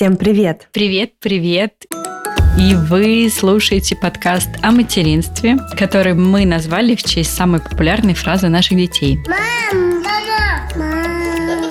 [0.00, 0.66] Всем привет!
[0.72, 1.74] Привет, привет!
[2.58, 8.78] И вы слушаете подкаст о материнстве, который мы назвали в честь самой популярной фразы наших
[8.78, 9.18] детей.
[9.28, 11.70] Мам, мама, мам.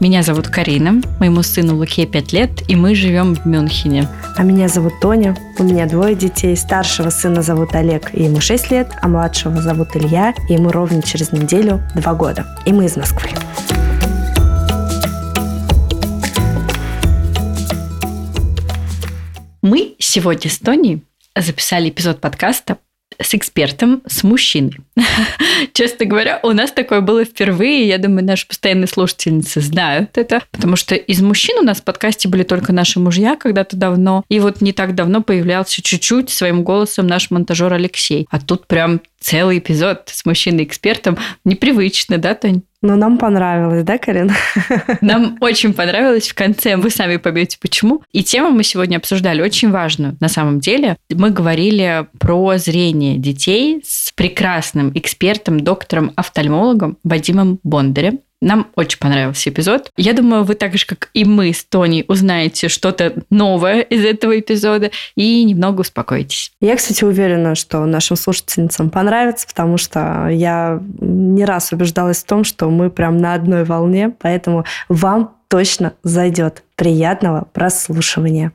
[0.00, 4.08] Меня зовут Карина, моему сыну Луке 5 лет, и мы живем в Мюнхене.
[4.36, 6.54] А меня зовут Тоня, у меня двое детей.
[6.58, 11.00] Старшего сына зовут Олег, и ему 6 лет, а младшего зовут Илья, и ему ровно
[11.02, 12.44] через неделю 2 года.
[12.66, 13.30] И мы из Москвы.
[20.12, 21.00] Сегодня с Тони
[21.34, 22.76] записали эпизод подкаста
[23.18, 24.76] с экспертом, с мужчиной.
[25.72, 27.88] Честно говоря, у нас такое было впервые.
[27.88, 32.28] Я думаю, наши постоянные слушательницы знают это, потому что из мужчин у нас в подкасте
[32.28, 34.22] были только наши мужья когда-то давно.
[34.28, 38.26] И вот не так давно появлялся чуть-чуть своим голосом наш монтажер Алексей.
[38.30, 41.16] А тут прям целый эпизод с мужчиной-экспертом.
[41.44, 42.62] Непривычно, да, Тань?
[42.82, 44.32] Но нам понравилось, да, Карин?
[45.00, 46.76] Нам очень понравилось в конце.
[46.76, 48.02] Вы сами поймете, почему.
[48.10, 50.16] И тему мы сегодня обсуждали очень важную.
[50.18, 58.18] На самом деле мы говорили про зрение детей с прекрасным экспертом, доктором-офтальмологом Вадимом Бондарем.
[58.42, 59.88] Нам очень понравился эпизод.
[59.96, 64.38] Я думаю, вы так же, как и мы с Тони, узнаете что-то новое из этого
[64.38, 66.50] эпизода и немного успокоитесь.
[66.60, 72.42] Я, кстати, уверена, что нашим слушательницам понравится, потому что я не раз убеждалась в том,
[72.42, 76.64] что мы прям на одной волне, поэтому вам точно зайдет.
[76.74, 78.52] Приятного прослушивания.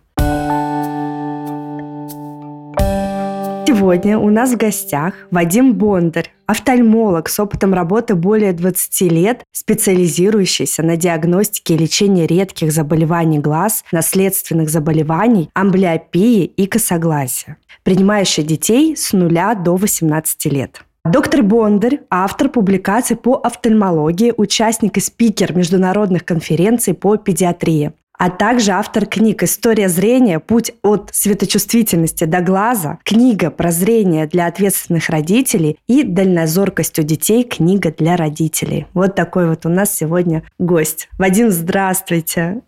[3.67, 10.83] Сегодня у нас в гостях Вадим Бондарь, офтальмолог с опытом работы более 20 лет, специализирующийся
[10.83, 19.11] на диагностике и лечении редких заболеваний глаз, наследственных заболеваний, амблиопии и косогласия, принимающий детей с
[19.11, 20.85] нуля до 18 лет.
[21.03, 28.71] Доктор Бондарь, автор публикаций по офтальмологии, участник и спикер международных конференций по педиатрии а также
[28.71, 30.39] автор книг «История зрения.
[30.39, 37.43] Путь от светочувствительности до глаза», книга про зрение для ответственных родителей и «Дальнозоркость у детей.
[37.43, 38.87] Книга для родителей».
[38.93, 41.09] Вот такой вот у нас сегодня гость.
[41.17, 42.61] Вадим, здравствуйте.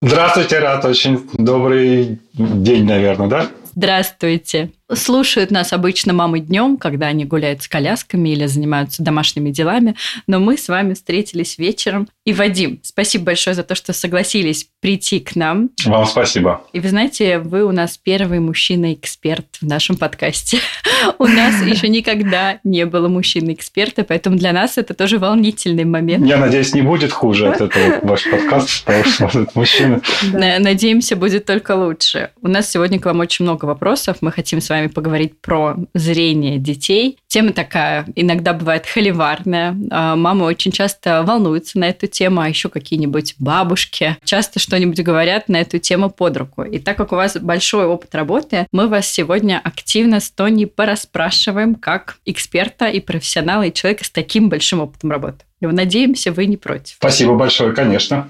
[0.00, 0.84] Здравствуйте, рад.
[0.84, 3.46] Очень добрый день, наверное, да?
[3.74, 4.70] Здравствуйте.
[4.94, 10.40] Слушают нас обычно мамы днем, когда они гуляют с колясками или занимаются домашними делами, но
[10.40, 12.08] мы с вами встретились вечером.
[12.24, 15.70] И, Вадим, спасибо большое за то, что согласились прийти к нам.
[15.84, 16.62] Вам спасибо.
[16.72, 20.58] И вы знаете, вы у нас первый мужчина-эксперт в нашем подкасте.
[21.18, 26.26] У нас еще никогда не было мужчины-эксперта, поэтому для нас это тоже волнительный момент.
[26.26, 30.00] Я надеюсь, не будет хуже от этого ваш подкаст, потому что мужчина.
[30.32, 32.30] Надеемся, будет только лучше.
[32.40, 34.18] У нас сегодня к вам очень много вопросов.
[34.20, 37.18] Мы хотим с вами вами поговорить про зрение детей.
[37.28, 39.76] Тема такая иногда бывает холиварная.
[39.90, 45.48] А, мамы очень часто волнуются на эту тему, а еще какие-нибудь бабушки часто что-нибудь говорят
[45.48, 46.62] на эту тему под руку.
[46.62, 51.74] И так как у вас большой опыт работы, мы вас сегодня активно с Тони порасспрашиваем
[51.74, 55.44] как эксперта и профессионала, и человека с таким большим опытом работы.
[55.60, 56.96] И надеемся, вы не против.
[56.96, 58.28] Спасибо большое, конечно.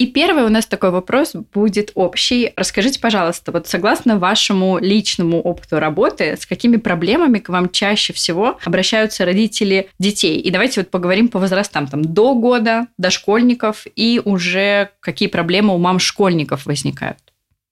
[0.00, 2.54] И первый у нас такой вопрос будет общий.
[2.56, 8.58] Расскажите, пожалуйста, вот согласно вашему личному опыту работы, с какими проблемами к вам чаще всего
[8.64, 10.40] обращаются родители детей?
[10.40, 15.74] И давайте вот поговорим по возрастам, там, до года, до школьников, и уже какие проблемы
[15.74, 17.18] у мам школьников возникают.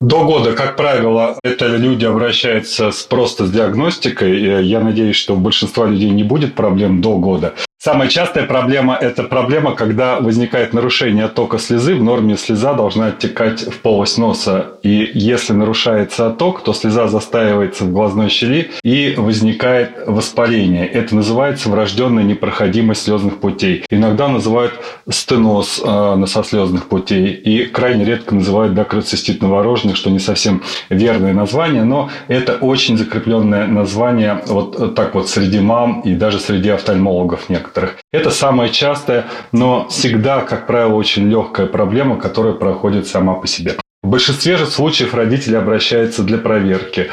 [0.02, 4.66] До года, как правило, это люди обращаются с, просто с диагностикой.
[4.66, 7.54] Я надеюсь, что у большинства людей не будет проблем до года.
[7.80, 11.94] Самая частая проблема– это проблема, когда возникает нарушение оттока слезы.
[11.94, 14.72] В норме слеза должна оттекать в полость носа.
[14.82, 20.88] И если нарушается отток, то слеза застаивается в глазной щели и возникает воспаление.
[20.88, 23.84] Это называется врожденная непроходимость слезных путей.
[23.90, 24.72] Иногда называют
[25.08, 27.28] стеноз э, носослезных путей.
[27.28, 33.68] И крайне редко называют дакроцистит новорожденных, что не совсем верное название, но это очень закрепленное
[33.68, 37.96] название вот так вот среди мам и даже среди офтальмологов некоторых некоторых.
[38.12, 43.76] Это самая частая, но всегда, как правило, очень легкая проблема, которая проходит сама по себе.
[44.08, 47.10] В большинстве же случаев родители обращаются для проверки,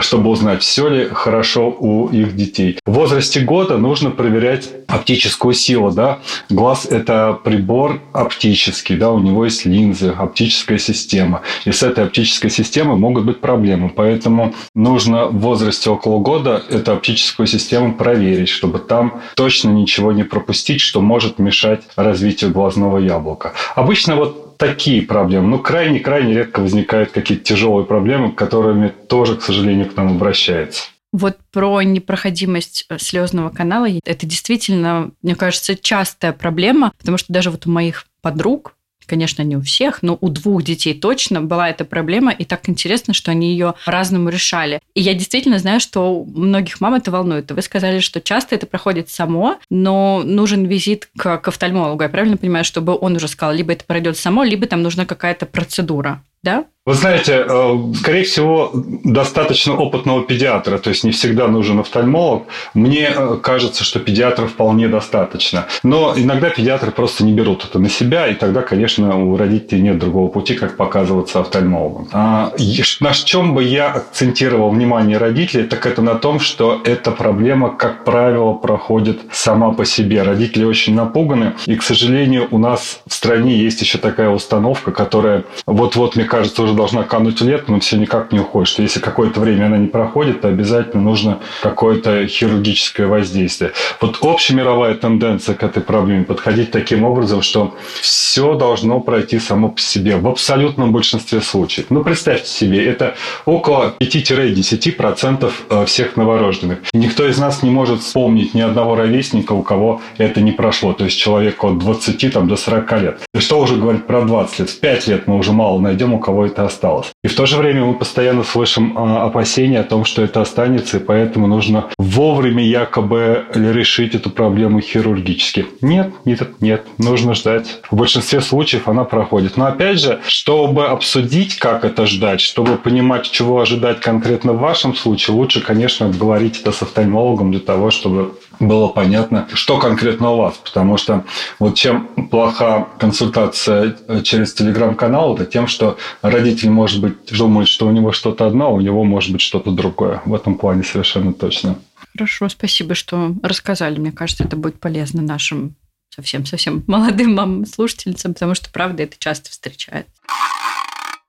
[0.00, 2.78] чтобы узнать, все ли хорошо у их детей.
[2.86, 5.90] В возрасте года нужно проверять оптическую силу.
[5.90, 6.20] Да?
[6.48, 9.10] Глаз– это прибор оптический, да?
[9.10, 11.42] у него есть линзы, оптическая система.
[11.66, 13.90] И с этой оптической системой могут быть проблемы.
[13.94, 20.22] Поэтому нужно в возрасте около года эту оптическую систему проверить, чтобы там точно ничего не
[20.22, 23.52] пропустить, что может мешать развитию глазного яблока.
[23.74, 25.48] Обычно вот такие проблемы.
[25.48, 30.84] Ну, крайне-крайне редко возникают какие-то тяжелые проблемы, которыми тоже, к сожалению, к нам обращается.
[31.12, 37.50] Вот про непроходимость э, слезного канала, это действительно, мне кажется, частая проблема, потому что даже
[37.50, 38.74] вот у моих подруг
[39.08, 43.14] конечно, не у всех, но у двух детей точно была эта проблема, и так интересно,
[43.14, 44.80] что они ее по-разному решали.
[44.94, 47.50] И я действительно знаю, что многих мам это волнует.
[47.50, 52.02] Вы сказали, что часто это проходит само, но нужен визит к, к офтальмологу.
[52.02, 55.46] Я правильно понимаю, чтобы он уже сказал, либо это пройдет само, либо там нужна какая-то
[55.46, 56.66] процедура, да?
[56.88, 62.44] Вы знаете, э, скорее всего, достаточно опытного педиатра, то есть не всегда нужен офтальмолог.
[62.72, 65.66] Мне э, кажется, что педиатра вполне достаточно.
[65.82, 69.98] Но иногда педиатры просто не берут это на себя, и тогда, конечно, у родителей нет
[69.98, 72.08] другого пути, как показываться офтальмологом.
[72.12, 72.54] А
[73.00, 78.04] на чем бы я акцентировал внимание родителей, так это на том, что эта проблема, как
[78.04, 80.22] правило, проходит сама по себе.
[80.22, 85.44] Родители очень напуганы, и, к сожалению, у нас в стране есть еще такая установка, которая
[85.66, 88.68] вот-вот, мне кажется, уже должна кануть лет, но все никак не уходит.
[88.68, 93.72] Что если какое-то время она не проходит, то обязательно нужно какое-то хирургическое воздействие.
[94.00, 99.80] Вот общемировая тенденция к этой проблеме подходить таким образом, что все должно пройти само по
[99.80, 101.86] себе в абсолютном большинстве случаев.
[101.90, 106.78] Ну, представьте себе, это около 5-10% э, всех новорожденных.
[106.92, 110.92] Никто из нас не может вспомнить ни одного ровесника, у кого это не прошло.
[110.92, 113.20] То есть человек от 20 там, до 40 лет.
[113.38, 114.68] И что уже говорить про 20 лет?
[114.68, 117.06] В 5 лет мы уже мало найдем, у кого это осталось.
[117.22, 120.96] И в то же время мы постоянно слышим а, опасения о том, что это останется,
[120.96, 125.66] и поэтому нужно вовремя якобы решить эту проблему хирургически.
[125.82, 127.80] Нет, нет, нет, нужно ждать.
[127.88, 129.56] В большинстве случаев она проходит.
[129.56, 134.96] Но опять же, чтобы обсудить, как это ждать, чтобы понимать, чего ожидать конкретно в вашем
[134.96, 140.36] случае, лучше, конечно, говорить это с офтальмологом для того, чтобы было понятно, что конкретно у
[140.38, 140.56] вас.
[140.56, 141.24] Потому что
[141.58, 147.90] вот чем плоха консультация через телеграм-канал, это тем, что родитель может быть думает, что у
[147.90, 150.22] него что-то одно, а у него может быть что-то другое.
[150.24, 151.78] В этом плане совершенно точно.
[152.12, 153.98] Хорошо, спасибо, что рассказали.
[153.98, 155.76] Мне кажется, это будет полезно нашим
[156.14, 160.12] совсем-совсем молодым мамам, слушательницам, потому что, правда, это часто встречается.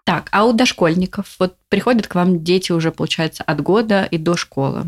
[0.03, 1.35] Так, а у дошкольников?
[1.37, 4.85] Вот приходят к вам дети уже, получается, от года и до школы.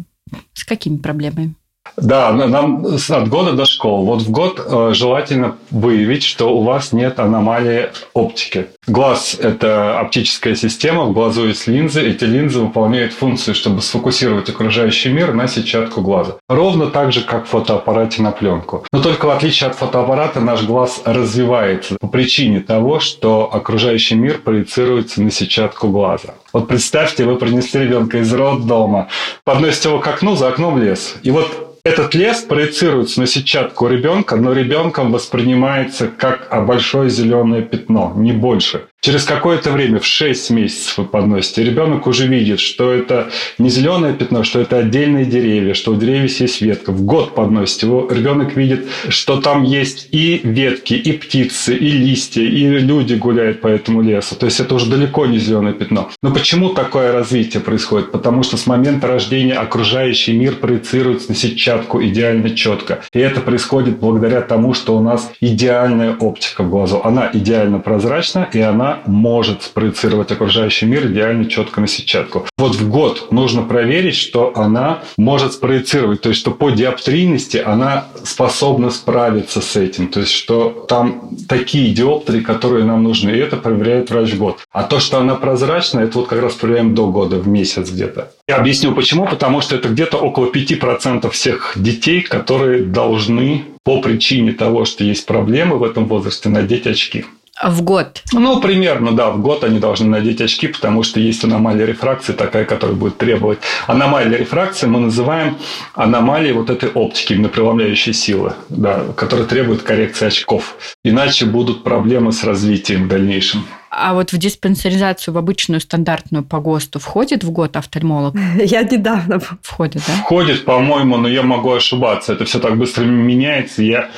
[0.53, 1.53] С какими проблемами?
[1.97, 4.05] Да, нам от года до школы.
[4.05, 8.67] Вот в год э, желательно выявить, что у вас нет аномалии оптики.
[8.87, 12.01] Глаз– это оптическая система, в глазу есть линзы.
[12.01, 16.37] Эти линзы выполняют функцию, чтобы сфокусировать окружающий мир на сетчатку глаза.
[16.49, 18.85] Ровно так же, как в фотоаппарате на пленку.
[18.91, 24.39] Но только в отличие от фотоаппарата наш глаз развивается по причине того, что окружающий мир
[24.39, 26.35] проецируется на сетчатку глаза.
[26.53, 29.07] Вот представьте, вы принесли ребенка из роддома,
[29.43, 31.15] подносите его к окну, за окном лес.
[31.23, 38.13] И вот этот лес проецируется на сетчатку ребенка, но ребенком воспринимается как большое зеленое пятно,
[38.15, 38.85] не больше.
[39.03, 44.13] Через какое-то время, в 6 месяцев вы подносите, ребенок уже видит, что это не зеленое
[44.13, 46.91] пятно, что это отдельные деревья, что у деревьев есть ветка.
[46.91, 52.43] В год подносите его, ребенок видит, что там есть и ветки, и птицы, и листья,
[52.43, 54.35] и люди гуляют по этому лесу.
[54.35, 56.11] То есть это уже далеко не зеленое пятно.
[56.21, 58.11] Но почему такое развитие происходит?
[58.11, 63.01] Потому что с момента рождения окружающий мир проецируется на сетчатку идеально четко.
[63.13, 67.01] И это происходит благодаря тому, что у нас идеальная оптика в глазу.
[67.03, 72.45] Она идеально прозрачна, и она может спроецировать окружающий мир идеально четко на сетчатку.
[72.57, 78.05] Вот в год нужно проверить, что она может спроецировать, то есть что по диоптрийности она
[78.23, 83.57] способна справиться с этим, то есть что там такие диоптрии, которые нам нужны, и это
[83.57, 84.59] проверяет врач год.
[84.71, 88.31] А то, что она прозрачна, это вот как раз проверяем до года, в месяц где-то.
[88.47, 94.53] Я объясню почему, потому что это где-то около 5% всех детей, которые должны по причине
[94.53, 97.25] того, что есть проблемы в этом возрасте, надеть очки.
[97.63, 98.23] В год?
[98.33, 102.65] Ну, примерно, да, в год они должны надеть очки, потому что есть аномалия рефракции такая,
[102.65, 103.59] которая будет требовать.
[103.85, 105.57] Аномалия рефракции мы называем
[105.93, 110.75] аномалией вот этой оптики, именно преломляющей силы, да, которая требует коррекции очков.
[111.03, 113.63] Иначе будут проблемы с развитием в дальнейшем.
[113.93, 118.33] А вот в диспансеризацию, в обычную стандартную по ГОСТу входит в год офтальмолог?
[118.63, 119.41] Я недавно.
[119.61, 120.13] Входит, да?
[120.13, 122.31] Входит, по-моему, но я могу ошибаться.
[122.31, 123.83] Это все так быстро меняется.
[123.83, 124.09] Я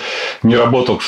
[0.43, 1.01] не работал,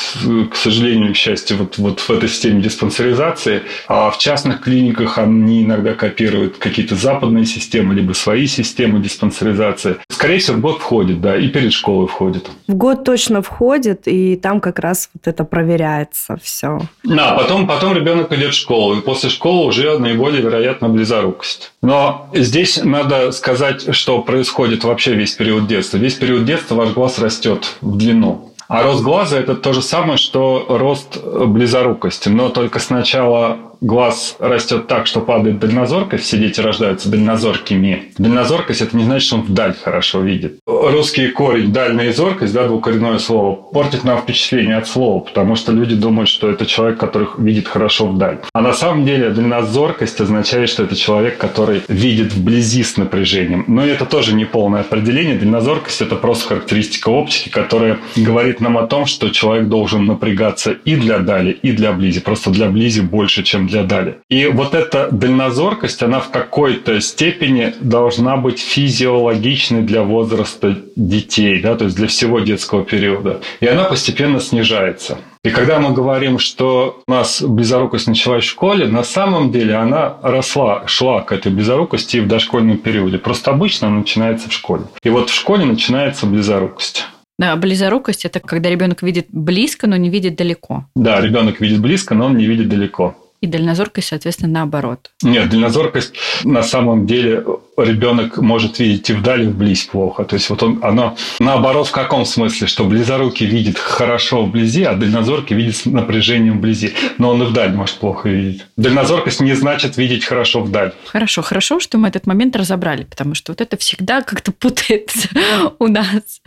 [0.50, 3.62] к сожалению, к счастью, вот, вот в этой системе диспансеризации.
[3.86, 9.96] А в частных клиниках они иногда копируют какие-то западные системы, либо свои системы диспансеризации.
[10.10, 12.50] Скорее всего, в год входит, да, и перед школой входит.
[12.66, 16.80] В год точно входит, и там как раз вот это проверяется все.
[17.04, 21.72] Да, потом, потом ребенок идет школу, и после школы уже наиболее вероятно близорукость.
[21.82, 25.96] Но здесь надо сказать, что происходит вообще весь период детства.
[25.98, 28.52] Весь период детства ваш глаз растет в длину.
[28.68, 32.28] А рост глаза– это то же самое, что рост близорукости.
[32.28, 38.12] Но только сначала глаз растет так, что падает дальнозоркость, все дети рождаются дальнозоркими.
[38.18, 40.58] Дальнозоркость– это не значит, что он вдаль хорошо видит.
[40.66, 45.94] Русский корень «дальняя зоркость», да, двукоренное слово, портит нам впечатление от слова, потому что люди
[45.94, 48.38] думают, что это человек, который видит хорошо вдаль.
[48.52, 53.64] А на самом деле дальнозоркость означает, что это человек, который видит вблизи с напряжением.
[53.66, 55.36] Но это тоже не полное определение.
[55.36, 60.96] Дальнозоркость– это просто характеристика оптики, которая говорит нам о том, что человек должен напрягаться и
[60.96, 62.20] для дали, и для близи.
[62.20, 64.18] Просто для близи больше, чем для дали.
[64.28, 71.74] И вот эта дальнозоркость, она в какой-то степени должна быть физиологичной для возраста детей, да,
[71.76, 73.40] то есть для всего детского периода.
[73.60, 75.18] И она постепенно снижается.
[75.46, 80.16] И когда мы говорим, что у нас близорукость началась в школе, на самом деле она
[80.22, 83.18] росла, шла к этой близорукости и в дошкольном периоде.
[83.18, 84.82] Просто обычно она начинается в школе.
[85.04, 87.06] И вот в школе начинается близорукость.
[87.38, 90.86] Да, близорукость– это когда ребенок видит близко, но не видит далеко.
[90.96, 93.14] Да, ребенок видит близко, но он не видит далеко.
[93.40, 95.10] И дальнозоркость, соответственно, наоборот.
[95.22, 96.14] Нет, дальнозоркость
[96.44, 97.44] на самом деле
[97.76, 100.24] ребенок может видеть и вдали, и вблизь плохо.
[100.24, 104.94] То есть вот он, оно наоборот в каком смысле, что близорукий видит хорошо вблизи, а
[104.94, 106.94] дальнозоркий видит с напряжением вблизи.
[107.18, 108.64] Но он и вдаль может плохо видеть.
[108.76, 110.92] Дальнозоркость не значит видеть хорошо вдаль.
[111.06, 115.28] Хорошо, хорошо, что мы этот момент разобрали, потому что вот это всегда как-то путается
[115.78, 116.40] у нас.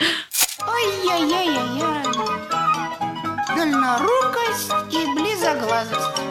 [0.60, 1.90] Ой-яй-яй-яй-яй.
[3.56, 6.29] Дальнорукость и близоглазость.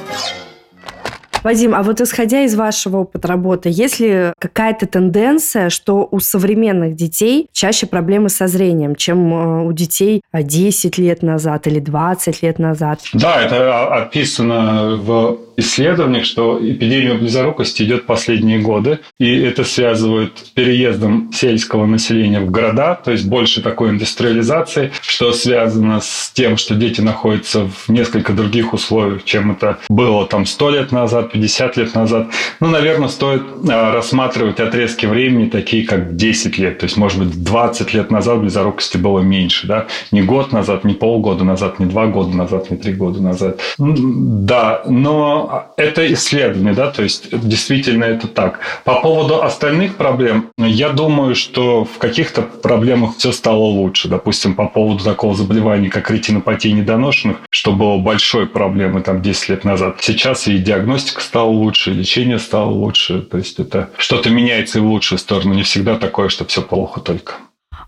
[1.48, 6.94] Вадим, а вот исходя из вашего опыта работы, есть ли какая-то тенденция, что у современных
[6.94, 12.58] детей чаще проблемы со зрением, чем э, у детей 10 лет назад или 20 лет
[12.58, 13.00] назад?
[13.14, 20.48] Да, это описано в исследованиях, что эпидемия близорукости идет последние годы, и это связывают с
[20.50, 26.76] переездом сельского населения в города, то есть больше такой индустриализации, что связано с тем, что
[26.76, 31.94] дети находятся в несколько других условиях, чем это было там 100 лет назад, 50 лет
[31.94, 32.28] назад.
[32.60, 37.44] Ну, наверное, стоит а, рассматривать отрезки времени такие, как 10 лет, то есть, может быть,
[37.44, 42.06] 20 лет назад близорукости было меньше, да, не год назад, не полгода назад, не два
[42.06, 43.60] года назад, не три года назад.
[43.78, 48.60] Да, но это исследование, да, то есть действительно это так.
[48.84, 54.08] По поводу остальных проблем, я думаю, что в каких-то проблемах все стало лучше.
[54.08, 59.64] Допустим, по поводу такого заболевания, как ретинопатия недоношенных, что было большой проблемой там 10 лет
[59.64, 59.98] назад.
[60.00, 63.22] Сейчас и диагностика стала лучше, и лечение стало лучше.
[63.22, 65.54] То есть это что-то меняется и в лучшую сторону.
[65.54, 67.34] Не всегда такое, что все плохо только.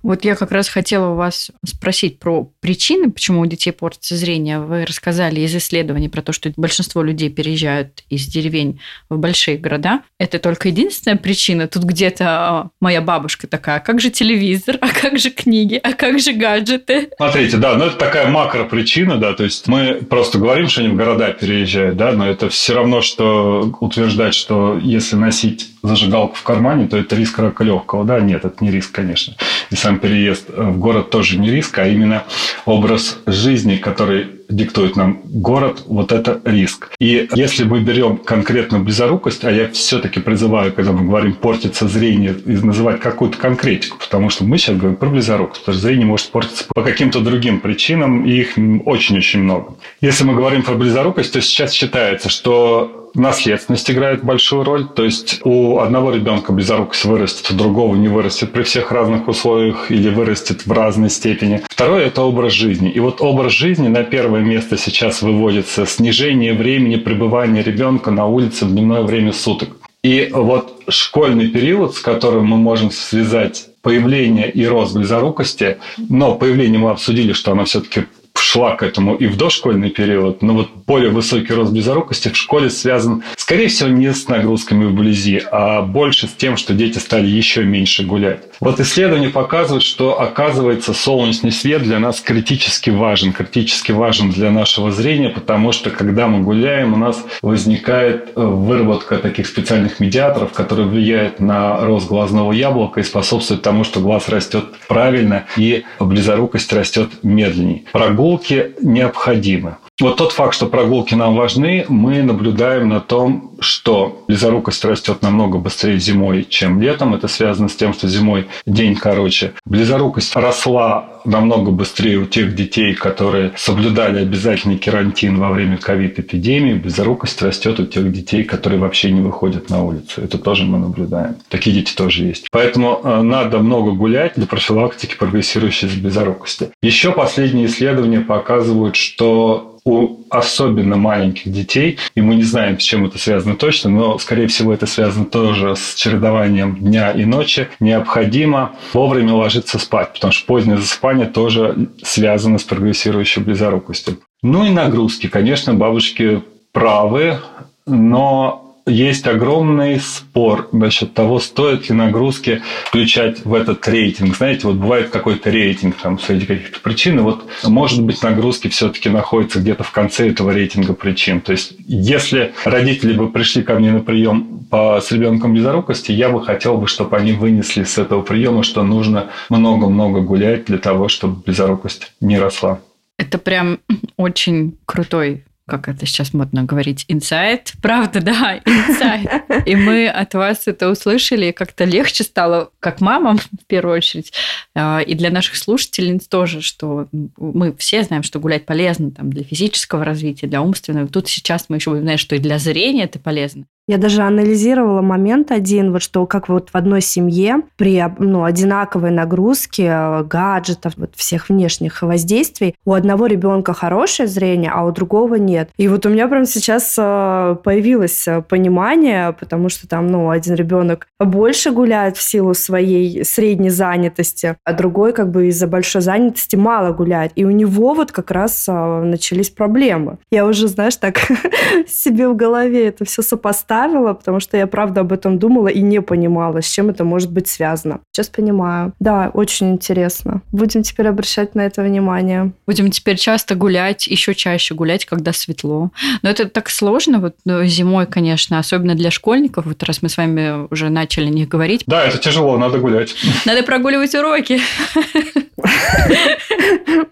[0.03, 4.61] Вот я как раз хотела у вас спросить про причины, почему у детей портится зрение.
[4.61, 10.01] Вы рассказали из исследований про то, что большинство людей переезжают из деревень в большие города.
[10.19, 11.69] Это только единственная причина.
[11.69, 15.93] Тут где-то а, моя бабушка такая, а как же телевизор, а как же книги, а
[15.93, 17.11] как же гаджеты?
[17.17, 20.97] Смотрите, да, ну это такая макро-причина, да, то есть мы просто говорим, что они в
[20.97, 26.87] города переезжают, да, но это все равно, что утверждать, что если носить зажигалку в кармане,
[26.89, 29.35] то это риск рака легкого, да, нет, это не риск, конечно.
[29.71, 32.23] И сам переезд в город тоже не риск, а именно
[32.65, 36.93] образ жизни, который диктует нам город, вот это риск.
[37.01, 42.37] И если мы берем конкретно близорукость, а я все-таки призываю, когда мы говорим портится зрение,
[42.45, 46.65] называть какую-то конкретику, потому что мы сейчас говорим про близорукость, потому что зрение может портиться
[46.73, 48.55] по каким-то другим причинам, и их
[48.85, 49.75] очень-очень много.
[50.01, 54.87] Если мы говорим про близорукость, то сейчас считается, что наследственность играет большую роль.
[54.87, 59.91] То есть у одного ребенка близорукость вырастет, у другого не вырастет при всех разных условиях
[59.91, 61.63] или вырастет в разной степени.
[61.69, 62.91] Второе– это образ жизни.
[62.91, 68.65] И вот образ жизни на первое место сейчас выводится снижение времени пребывания ребенка на улице
[68.65, 69.71] в дневное время суток.
[70.03, 76.79] И вот школьный период, с которым мы можем связать появление и рост близорукости, но появление
[76.79, 78.05] мы обсудили, что оно все-таки
[78.51, 82.69] шла к этому и в дошкольный период, но вот более высокий рост близорукости в школе
[82.69, 87.63] связан, скорее всего, не с нагрузками вблизи, а больше с тем, что дети стали еще
[87.63, 88.41] меньше гулять.
[88.59, 94.91] Вот исследования показывают, что, оказывается, солнечный свет для нас критически важен, критически важен для нашего
[94.91, 100.89] зрения, потому что, когда мы гуляем, у нас возникает э, выработка таких специальных медиаторов, которые
[100.89, 107.11] влияют на рост глазного яблока и способствуют тому, что глаз растет правильно и близорукость растет
[107.23, 107.85] медленнее.
[107.93, 109.77] Прогул прогулки необходимы.
[110.01, 115.59] Вот тот факт, что прогулки нам важны, мы наблюдаем на том, что близорукость растет намного
[115.59, 117.15] быстрее зимой, чем летом.
[117.15, 119.53] Это связано с тем, что зимой день короче.
[119.67, 126.75] Близорукость росла намного быстрее у тех детей, которые соблюдали обязательный карантин во время ковид-эпидемии.
[126.75, 130.23] Близорукость растет у тех детей, которые вообще не выходят на улицу.
[130.23, 131.37] Это тоже мы наблюдаем.
[131.49, 132.49] Такие дети тоже есть.
[132.51, 136.71] Поэтому э, надо много гулять для профилактики прогрессирующей близорукости.
[136.83, 143.07] Еще последние исследования показывают, что у особенно маленьких детей, и мы не знаем, с чем
[143.07, 148.73] это связано точно, но, скорее всего, это связано тоже с чередованием дня и ночи, необходимо
[148.93, 154.19] вовремя ложиться спать, потому что позднее засыпание тоже связано с прогрессирующей близорукостью.
[154.43, 155.27] Ну и нагрузки.
[155.27, 157.39] Конечно, бабушки правы,
[157.87, 164.37] но есть огромный спор насчет того, стоит ли нагрузки включать в этот рейтинг.
[164.37, 169.09] Знаете, вот бывает какой-то рейтинг там среди каких-то причин, и вот может быть нагрузки все-таки
[169.09, 171.41] находятся где-то в конце этого рейтинга причин.
[171.41, 176.29] То есть если родители бы пришли ко мне на прием по, с ребенком близорукости, я
[176.29, 181.09] бы хотел бы, чтобы они вынесли с этого приема, что нужно много-много гулять для того,
[181.09, 182.81] чтобы близорукость не росла.
[183.19, 183.81] Это прям
[184.17, 187.73] очень крутой как это сейчас модно говорить, инсайт.
[187.83, 189.31] Правда, да, инсайт.
[189.67, 194.33] И мы от вас это услышали, и как-то легче стало, как мамам, в первую очередь,
[194.75, 199.45] а, и для наших слушателей тоже, что мы все знаем, что гулять полезно там, для
[199.45, 201.09] физического развития, для умственного.
[201.09, 203.67] Тут сейчас мы еще знаем, что и для зрения это полезно.
[203.91, 209.11] Я даже анализировала момент один, вот что как вот в одной семье при ну, одинаковой
[209.11, 215.35] нагрузке э, гаджетов, вот всех внешних воздействий, у одного ребенка хорошее зрение, а у другого
[215.35, 215.71] нет.
[215.77, 220.55] И вот у меня прям сейчас э, появилось э, понимание, потому что там, ну, один
[220.55, 226.55] ребенок больше гуляет в силу своей средней занятости, а другой как бы из-за большой занятости
[226.55, 227.33] мало гуляет.
[227.35, 230.19] И у него вот как раз начались проблемы.
[230.31, 231.19] Я уже, знаешь, так
[231.89, 235.81] себе в голове это все сопоставила оставила, потому что я правда об этом думала и
[235.81, 238.01] не понимала, с чем это может быть связано.
[238.13, 238.93] Сейчас понимаю.
[239.01, 240.43] Да, очень интересно.
[240.53, 242.53] Будем теперь обращать на это внимание.
[242.67, 245.91] Будем теперь часто гулять, еще чаще гулять, когда светло.
[246.23, 250.17] Но это так сложно вот ну, зимой, конечно, особенно для школьников, вот раз мы с
[250.17, 251.85] вами уже начали о них говорить.
[251.87, 253.15] Да, это тяжело, надо гулять.
[253.47, 254.61] Надо прогуливать уроки.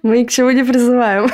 [0.02, 1.30] Мы к чему не призываем.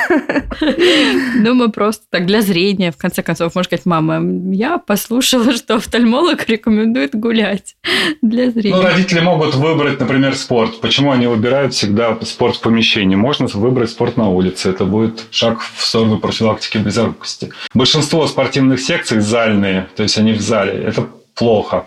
[1.36, 4.20] Ну, мы просто так для зрения, в конце концов, можно сказать, мама,
[4.54, 4.78] я
[5.24, 7.76] послушала, что офтальмолог рекомендует гулять
[8.22, 8.76] для зрения.
[8.76, 10.80] Ну, родители могут выбрать, например, спорт.
[10.80, 13.16] Почему они выбирают всегда спорт в помещении?
[13.16, 14.70] Можно выбрать спорт на улице.
[14.70, 17.52] Это будет шаг в сторону профилактики безопасности.
[17.74, 20.72] Большинство спортивных секций зальные, то есть они в зале.
[20.72, 21.86] Это плохо.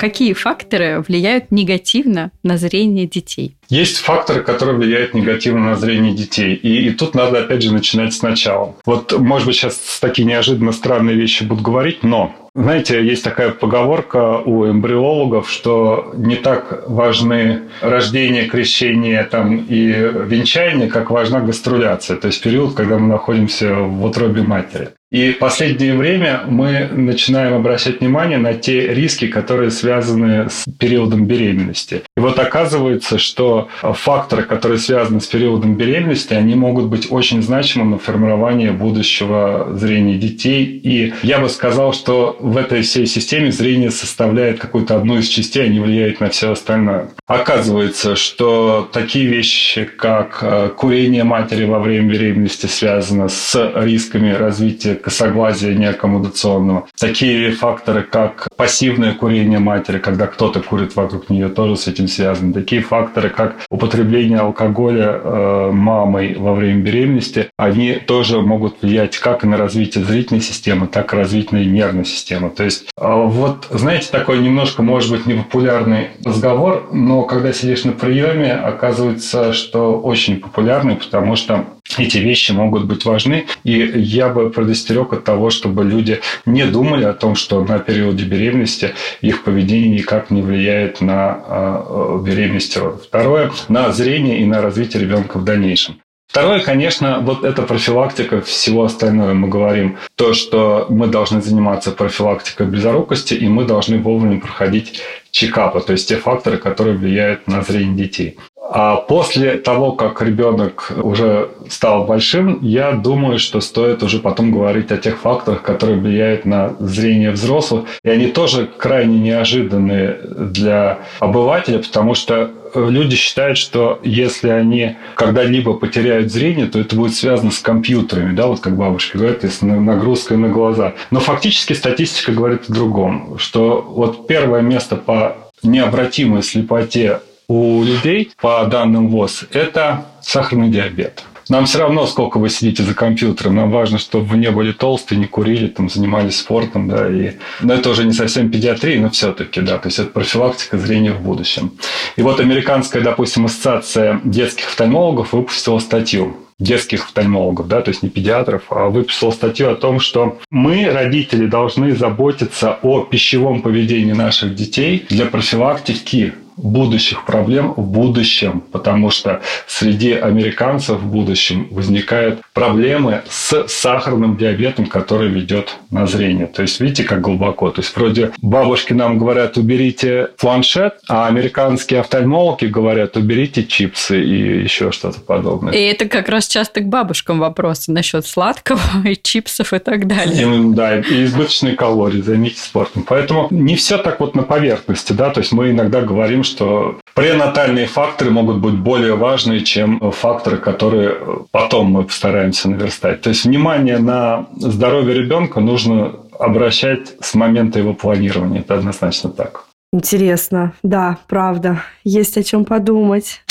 [0.00, 3.54] Какие факторы влияют негативно на зрение детей?
[3.68, 6.54] Есть факторы, которые влияют негативно на зрение детей.
[6.54, 8.74] И, и тут надо, опять же, начинать сначала.
[8.86, 14.38] Вот, может быть, сейчас такие неожиданно странные вещи будут говорить, но знаете, есть такая поговорка
[14.38, 22.26] у эмбриологов, что не так важны рождение, крещение там, и венчание, как важна гаструляция, то
[22.26, 24.88] есть период, когда мы находимся в утробе матери.
[25.10, 31.26] И в последнее время мы начинаем обращать внимание на те риски, которые связаны с периодом
[31.26, 32.02] беременности.
[32.16, 37.86] И вот оказывается, что факторы, которые связаны с периодом беременности, они могут быть очень значимы
[37.86, 40.64] на формирование будущего зрения детей.
[40.64, 45.64] И я бы сказал, что в этой всей системе зрение составляет какую-то одну из частей,
[45.64, 47.08] а не влияет на все остальное.
[47.26, 54.99] Оказывается, что такие вещи, как э, курение матери во время беременности связано с рисками развития
[55.00, 56.86] косоглазия неаккомодационного.
[56.98, 62.52] Такие факторы, как пассивное курение матери, когда кто-то курит вокруг нее, тоже с этим связаны.
[62.52, 69.44] Такие факторы, как употребление алкоголя э, мамой во время беременности, они тоже могут влиять как
[69.44, 72.50] на развитие зрительной системы, так и развитие нервной системы.
[72.50, 77.92] То есть, э, вот, знаете, такой немножко, может быть, непопулярный разговор, но когда сидишь на
[77.92, 81.64] приеме, оказывается, что очень популярный, потому что
[81.98, 83.46] эти вещи могут быть важны.
[83.64, 88.24] И я бы предостерег от того, чтобы люди не думали о том, что на периоде
[88.24, 93.02] беременности их поведение никак не влияет на а, беременность родов.
[93.04, 96.00] Второе, на зрение и на развитие ребенка в дальнейшем.
[96.30, 99.32] Второе, конечно, вот это профилактика всего остального.
[99.32, 105.00] Мы говорим то, что мы должны заниматься профилактикой близорукости, и мы должны вовремя проходить
[105.32, 108.38] чекапы, то есть те факторы, которые влияют на зрение детей.
[108.72, 114.92] А после того, как ребенок уже стал большим, я думаю, что стоит уже потом говорить
[114.92, 117.86] о тех факторах, которые влияют на зрение взрослых.
[118.04, 125.74] И они тоже крайне неожиданные для обывателя, потому что люди считают, что если они когда-либо
[125.74, 130.36] потеряют зрение, то это будет связано с компьютерами, да, вот как бабушка говорит, с нагрузкой
[130.36, 130.94] на глаза.
[131.10, 137.18] Но фактически статистика говорит о другом, что вот первое место по необратимой слепоте
[137.50, 141.24] у людей, по данным ВОЗ, это сахарный диабет.
[141.48, 145.18] Нам все равно, сколько вы сидите за компьютером, нам важно, чтобы вы не были толстые,
[145.18, 147.32] не курили, там, занимались спортом, да, и...
[147.60, 151.22] Но это уже не совсем педиатрия, но все-таки, да, то есть это профилактика зрения в
[151.22, 151.72] будущем.
[152.14, 158.10] И вот американская, допустим, ассоциация детских офтальмологов выпустила статью детских офтальмологов, да, то есть не
[158.10, 164.54] педиатров, а выписал статью о том, что мы, родители, должны заботиться о пищевом поведении наших
[164.54, 173.22] детей для профилактики будущих проблем в будущем, потому что среди американцев в будущем возникают проблемы
[173.28, 176.46] с сахарным диабетом, который ведет на зрение.
[176.46, 177.70] То есть видите, как глубоко.
[177.70, 184.62] То есть вроде бабушки нам говорят, уберите планшет, а американские офтальмологи говорят, уберите чипсы и
[184.62, 185.72] еще что-то подобное.
[185.72, 190.42] И это как раз часто к бабушкам вопросы насчет сладкого и чипсов и так далее.
[190.42, 193.04] И, да, и избыточные калории, займитесь спортом.
[193.06, 197.86] Поэтому не все так вот на поверхности, да, то есть мы иногда говорим, что пренатальные
[197.86, 201.16] факторы могут быть более важны, чем факторы, которые
[201.50, 203.22] потом мы постараемся наверстать.
[203.22, 208.60] То есть внимание на здоровье ребенка нужно обращать с момента его планирования.
[208.60, 209.64] Это однозначно так.
[209.92, 211.82] Интересно, да, правда.
[212.04, 213.42] Есть о чем подумать.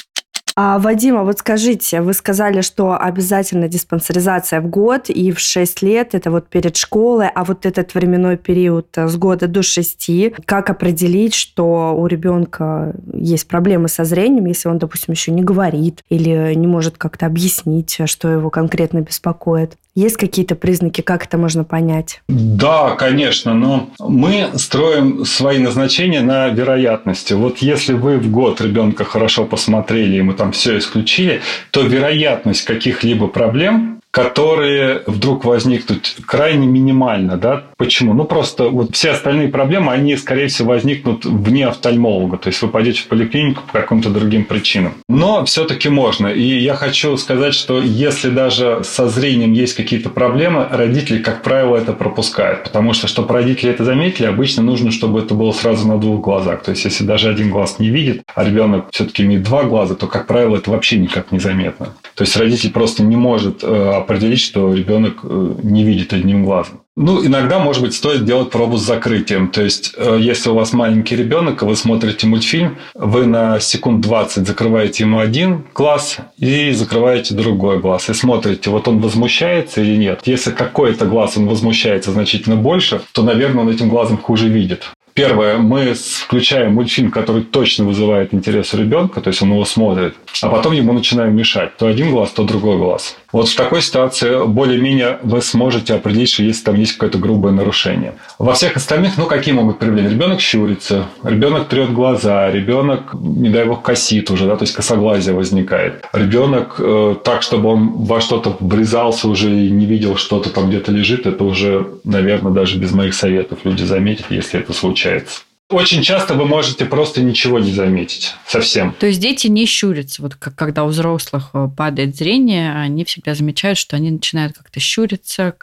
[0.61, 5.81] А, Вадим, а вот скажите, вы сказали, что обязательно диспансеризация в год и в 6
[5.83, 10.33] лет, это вот перед школой, а вот этот временной период э, с года до 6,
[10.43, 16.03] как определить, что у ребенка есть проблемы со зрением, если он, допустим, еще не говорит
[16.09, 19.77] или не может как-то объяснить, что его конкретно беспокоит?
[19.99, 22.21] Есть какие-то признаки, как это можно понять?
[22.29, 27.33] Да, конечно, но мы строим свои назначения на вероятности.
[27.33, 33.27] Вот если вы в год ребенка хорошо посмотрели, мы там все исключили, то вероятность каких-либо
[33.27, 37.37] проблем которые вдруг возникнут крайне минимально.
[37.37, 37.63] Да?
[37.77, 38.13] Почему?
[38.13, 42.37] Ну, просто вот все остальные проблемы, они, скорее всего, возникнут вне офтальмолога.
[42.37, 44.93] То есть вы пойдете в поликлинику по каким-то другим причинам.
[45.07, 46.27] Но все-таки можно.
[46.27, 51.77] И я хочу сказать, что если даже со зрением есть какие-то проблемы, родители, как правило,
[51.77, 52.63] это пропускают.
[52.63, 56.63] Потому что, чтобы родители это заметили, обычно нужно, чтобы это было сразу на двух глазах.
[56.63, 60.07] То есть, если даже один глаз не видит, а ребенок все-таки имеет два глаза, то,
[60.07, 61.93] как правило, это вообще никак не заметно.
[62.19, 66.81] То есть, родитель просто не может э, определить, что ребенок э, не видит одним глазом.
[66.97, 69.47] Ну, иногда, может быть, стоит делать пробу с закрытием.
[69.47, 74.01] То есть, э, если у вас маленький ребенок, и вы смотрите мультфильм, вы на секунд
[74.01, 78.09] 20 закрываете ему один глаз и закрываете другой глаз.
[78.09, 80.19] И смотрите, вот он возмущается или нет.
[80.25, 84.91] Если какой-то глаз он возмущается значительно больше, то, наверное, он этим глазом хуже видит.
[85.19, 90.15] Первое, мы включаем мультфильм, который точно вызывает интерес у ребенка, то есть он его смотрит,
[90.41, 91.77] а потом ему начинаем мешать.
[91.77, 93.17] То один глаз, то другой глаз.
[93.31, 98.15] Вот в такой ситуации более-менее вы сможете определить, что если там есть какое-то грубое нарушение.
[98.37, 100.09] Во всех остальных, ну, какие могут проявления?
[100.09, 105.35] Ребенок щурится, ребенок трет глаза, ребенок, не дай бог, косит уже, да, то есть косоглазие
[105.35, 106.05] возникает.
[106.13, 110.91] Ребенок э, так, чтобы он во что-то врезался уже и не видел, что-то там где-то
[110.91, 115.41] лежит, это уже, наверное, даже без моих советов люди заметят, если это случается.
[115.69, 118.33] Очень часто вы можете просто ничего не заметить.
[118.47, 118.95] Совсем.
[118.99, 120.23] То есть дети не щурятся.
[120.23, 124.79] Вот как, когда у взрослых э, падает зрение, они всегда замечают, что они начинают как-то
[124.79, 125.53] щуриться,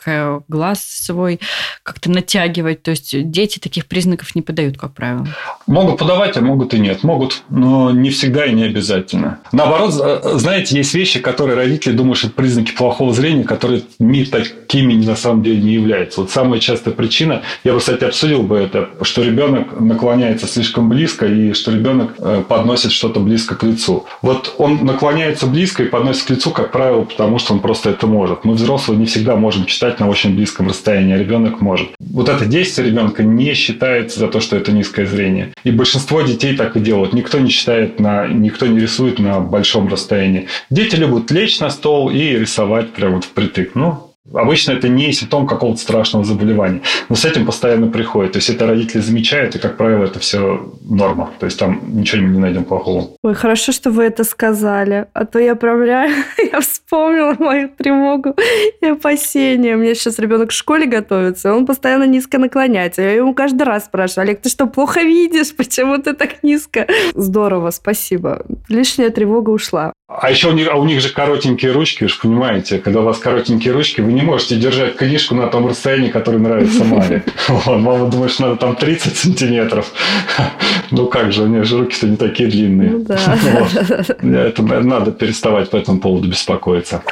[0.46, 1.40] глаз свой
[1.82, 2.84] как-то натягивать.
[2.84, 5.26] То есть дети таких признаков не подают, как правило.
[5.66, 7.02] Могут подавать, а могут и нет.
[7.02, 9.40] Могут, но не всегда и не обязательно.
[9.50, 14.24] Наоборот, э, знаете, есть вещи, которые родители думают, что это признаки плохого зрения, которые ми
[14.24, 16.20] такими на самом деле не являются.
[16.20, 21.26] Вот самая частая причина, я бы, кстати, обсудил бы это, что ребенок наклоняется слишком близко
[21.26, 24.04] и что ребенок э, подносит что-то близко к лицу.
[24.20, 28.06] Вот он наклоняется близко и подносит к лицу, как правило, потому что он просто это
[28.06, 28.44] может.
[28.44, 31.88] Мы взрослые не всегда можем читать на очень близком расстоянии, а ребенок может.
[31.98, 35.52] Вот это действие ребенка не считается за то, что это низкое зрение.
[35.64, 37.14] И большинство детей так и делают.
[37.14, 40.48] Никто не считает на, никто не рисует на большом расстоянии.
[40.68, 43.74] Дети любят лечь на стол и рисовать прямо вот впритык.
[43.74, 46.82] Ну, Обычно это не симптом какого-то страшного заболевания.
[47.08, 48.32] Но с этим постоянно приходит.
[48.32, 51.30] То есть это родители замечают, и, как правило, это все норма.
[51.38, 53.10] То есть там ничего не найдем плохого.
[53.22, 55.06] Ой, хорошо, что вы это сказали.
[55.12, 58.34] А то я прям я вспомнила мою тревогу
[58.80, 59.76] и опасения.
[59.76, 63.02] У меня сейчас ребенок в школе готовится, он постоянно низко наклоняется.
[63.02, 65.54] Я ему каждый раз спрашиваю, Олег, ты что, плохо видишь?
[65.56, 66.86] Почему ты так низко?
[67.14, 68.44] Здорово, спасибо.
[68.68, 69.92] Лишняя тревога ушла.
[70.08, 73.02] А еще у них, а у них же коротенькие ручки, вы же понимаете, когда у
[73.02, 77.24] вас коротенькие ручки, вы не можете держать книжку на том расстоянии, которое нравится маме.
[77.66, 79.92] Мама думает, что надо там 30 сантиметров.
[80.92, 82.90] Ну как же, у нее же руки-то не такие длинные.
[82.92, 83.04] Ну.
[84.36, 87.02] Это надо переставать по этому поводу беспокоиться.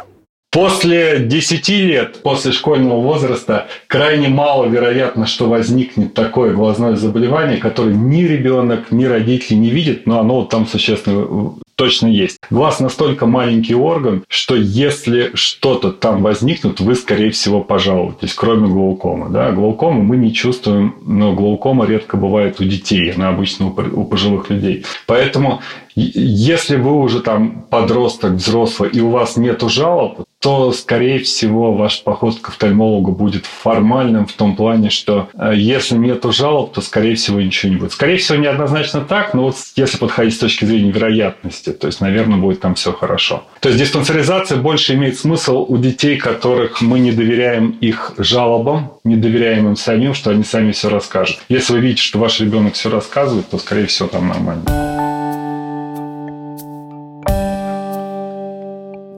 [0.52, 7.96] После 10 лет, после школьного возраста, крайне мало вероятно, что возникнет такое глазное заболевание, которое
[7.96, 12.38] ни ребенок, ни родители не видят, но оно там существенно точно есть.
[12.50, 19.30] Глаз настолько маленький орган, что если что-то там возникнет, вы, скорее всего, пожалуетесь, кроме глаукомы.
[19.30, 19.52] Да?
[19.52, 24.84] Глаукому мы не чувствуем, но глаукома редко бывает у детей, она обычно у пожилых людей.
[25.06, 25.60] Поэтому
[25.94, 32.02] если вы уже там подросток, взрослый, и у вас нет жалоб, то, скорее всего, ваш
[32.02, 37.14] поход к офтальмологу будет формальным в том плане, что э, если нет жалоб, то, скорее
[37.14, 37.92] всего, ничего не будет.
[37.92, 42.36] Скорее всего, неоднозначно так, но вот если подходить с точки зрения вероятности, то есть, наверное,
[42.36, 43.44] будет там все хорошо.
[43.60, 49.16] То есть диспансеризация больше имеет смысл у детей, которых мы не доверяем их жалобам, не
[49.16, 51.38] доверяем им самим, что они сами все расскажут.
[51.48, 54.93] Если вы видите, что ваш ребенок все рассказывает, то, скорее всего, там нормально.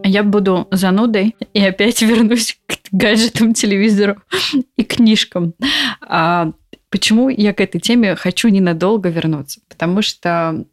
[0.07, 4.17] Я буду занудой и опять вернусь к гаджетам, телевизору
[4.77, 5.55] и книжкам.
[6.01, 6.53] А
[6.91, 9.61] почему я к этой теме хочу ненадолго вернуться?
[9.69, 10.65] Потому что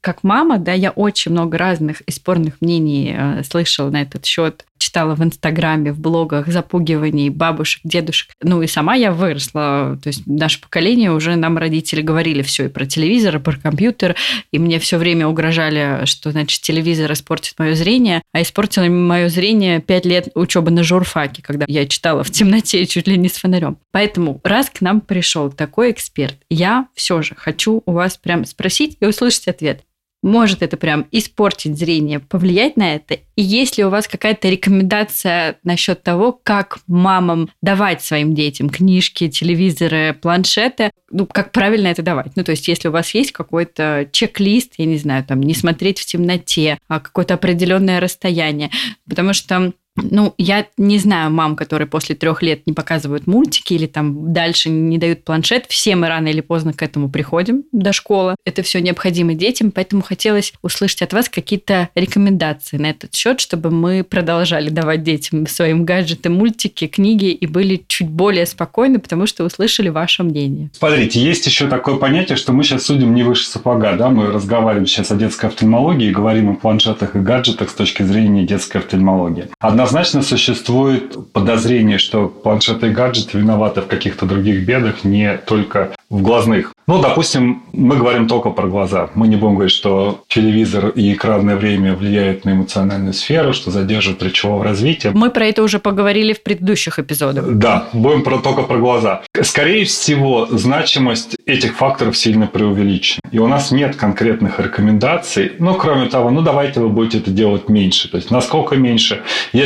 [0.00, 4.66] как мама, да, я очень много разных и спорных мнений э, слышала на этот счет
[4.82, 8.30] читала в Инстаграме, в блогах запугиваний бабушек, дедушек.
[8.42, 9.98] Ну и сама я выросла.
[10.02, 14.16] То есть наше поколение уже нам родители говорили все и про телевизор, и про компьютер.
[14.50, 18.22] И мне все время угрожали, что, значит, телевизор испортит мое зрение.
[18.32, 23.06] А испортило мое зрение пять лет учебы на журфаке, когда я читала в темноте чуть
[23.06, 23.78] ли не с фонарем.
[23.92, 28.96] Поэтому раз к нам пришел такой эксперт, я все же хочу у вас прям спросить
[29.00, 29.84] и услышать ответ
[30.22, 33.18] может это прям испортить зрение, повлиять на это?
[33.36, 39.28] И есть ли у вас какая-то рекомендация насчет того, как мамам давать своим детям книжки,
[39.28, 40.90] телевизоры, планшеты?
[41.10, 42.36] Ну, как правильно это давать?
[42.36, 45.98] Ну, то есть, если у вас есть какой-то чек-лист, я не знаю, там, не смотреть
[45.98, 48.70] в темноте, а какое-то определенное расстояние.
[49.08, 53.86] Потому что ну, я не знаю мам, которые после трех лет не показывают мультики или
[53.86, 55.66] там дальше не дают планшет.
[55.68, 58.36] Все мы рано или поздно к этому приходим до школы.
[58.44, 63.70] Это все необходимо детям, поэтому хотелось услышать от вас какие-то рекомендации на этот счет, чтобы
[63.70, 69.44] мы продолжали давать детям своим гаджеты, мультики, книги и были чуть более спокойны, потому что
[69.44, 70.70] услышали ваше мнение.
[70.72, 74.86] Смотрите, есть еще такое понятие, что мы сейчас судим не выше сапога, да, мы разговариваем
[74.86, 79.48] сейчас о детской офтальмологии говорим о планшетах и гаджетах с точки зрения детской офтальмологии.
[79.58, 85.90] Одна Однозначно существует подозрение, что планшеты и гаджеты виноваты в каких-то других бедах, не только
[86.08, 86.72] в глазных.
[86.86, 89.08] Ну, допустим, мы говорим только про глаза.
[89.14, 94.22] Мы не будем говорить, что телевизор и экранное время влияют на эмоциональную сферу, что задерживают
[94.22, 95.10] речевого развития.
[95.14, 97.46] Мы про это уже поговорили в предыдущих эпизодах.
[97.52, 99.22] Да, будем про, только про глаза.
[99.40, 103.22] Скорее всего, значимость этих факторов сильно преувеличена.
[103.30, 105.52] И у нас нет конкретных рекомендаций.
[105.58, 108.10] Ну, кроме того, ну, давайте вы будете это делать меньше.
[108.10, 109.22] То есть, насколько меньше?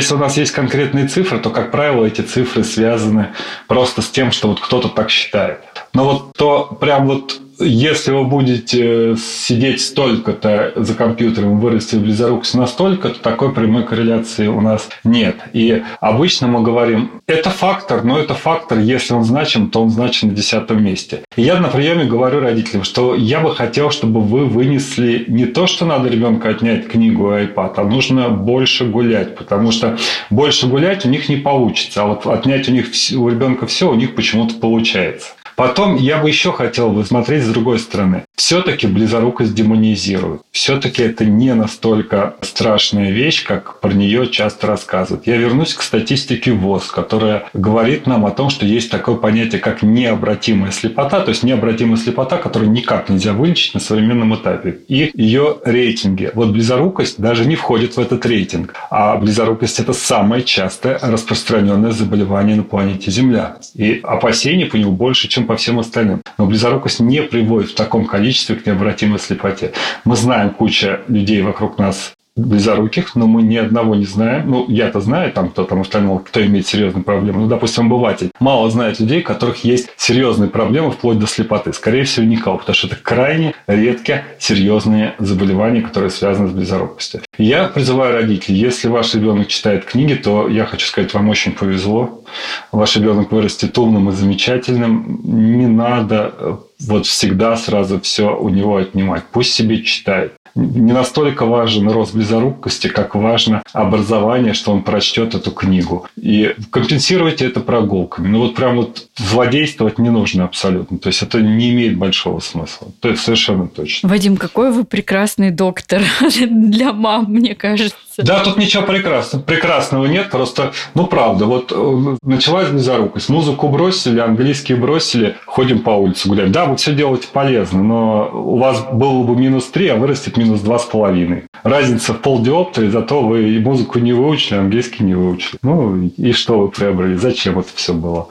[0.07, 3.33] Если у нас есть конкретные цифры, то, как правило, эти цифры связаны
[3.67, 5.59] просто с тем, что вот кто-то так считает.
[5.93, 12.55] Но вот то прям вот если вы будете сидеть столько-то за компьютером, вырасти в близорукость
[12.55, 15.37] настолько, то такой прямой корреляции у нас нет.
[15.53, 20.29] И обычно мы говорим, это фактор, но это фактор, если он значим, то он значим
[20.29, 21.21] на десятом месте.
[21.35, 25.67] И я на приеме говорю родителям, что я бы хотел, чтобы вы вынесли не то,
[25.67, 29.97] что надо ребенка отнять книгу и iPad, а нужно больше гулять, потому что
[30.29, 33.95] больше гулять у них не получится, а вот отнять у них у ребенка все у
[33.95, 35.36] них почему-то получается.
[35.57, 38.26] Потом я бы еще хотел бы смотреть с другой стороны.
[38.37, 40.43] Все-таки близорукость демонизируют.
[40.51, 45.25] Все-таки это не настолько страшная вещь, как про нее часто рассказывают.
[45.25, 49.81] Я вернусь к статистике ВОЗ, которая говорит нам о том, что есть такое понятие, как
[49.81, 54.81] необратимая слепота, то есть необратимая слепота, которую никак нельзя вылечить на современном этапе.
[54.87, 56.29] И ее рейтинги.
[56.35, 58.75] Вот близорукость даже не входит в этот рейтинг.
[58.91, 63.57] А близорукость– это самое частое распространенное заболевание на планете Земля.
[63.73, 66.21] И опасений по нему больше, чем по всем остальным.
[66.37, 69.73] Но близорукость не приводит в таком количестве к необратимой слепоте.
[70.03, 74.49] Мы знаем куча людей вокруг нас, близоруких, но мы ни одного не знаем.
[74.49, 77.41] Ну, я-то знаю, там кто там офтальмолог, кто имеет серьезные проблемы.
[77.41, 78.31] Ну, допустим, обыватель.
[78.39, 81.73] Мало знает людей, у которых есть серьезные проблемы вплоть до слепоты.
[81.73, 87.21] Скорее всего, никого, потому что это крайне редко серьезные заболевания, которые связаны с близорукостью.
[87.37, 92.23] Я призываю родителей, если ваш ребенок читает книги, то я хочу сказать, вам очень повезло.
[92.71, 95.21] Ваш ребенок вырастет умным и замечательным.
[95.23, 99.23] Не надо вот всегда сразу все у него отнимать.
[99.31, 105.51] Пусть себе читает не настолько важен рост близорукости, как важно образование, что он прочтет эту
[105.51, 106.07] книгу.
[106.15, 108.27] И компенсируйте это прогулками.
[108.27, 110.97] Ну вот прям вот злодействовать не нужно абсолютно.
[110.97, 112.87] То есть это не имеет большого смысла.
[113.01, 114.09] Это совершенно точно.
[114.09, 116.01] Вадим, какой вы прекрасный доктор
[116.49, 117.95] для мам, мне кажется.
[118.17, 124.19] Да, тут ничего прекрасного, прекрасного нет, просто, ну, правда, вот э, началась близорукость, музыку бросили,
[124.19, 126.51] английский бросили, ходим по улице гулять.
[126.51, 130.61] Да, вы все делаете полезно, но у вас было бы минус 3, а вырастет минус
[130.61, 131.43] 2,5.
[131.63, 135.57] Разница в полдиоптрии, зато вы и музыку не выучили, английский не выучили.
[135.61, 137.15] Ну, и что вы приобрели?
[137.15, 138.27] Зачем это все было?